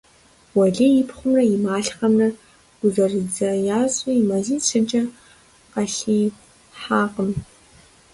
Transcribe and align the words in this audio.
Уэлий 0.57 0.93
и 1.01 1.03
пхъумрэ 1.07 1.43
и 1.53 1.57
малъхъэмрэ 1.63 2.27
гузэрыдзэ 2.79 3.49
ящӀри, 3.79 4.15
мазитӀ-щыкӀэ 4.29 5.03
къалъихьакъым. 5.71 7.31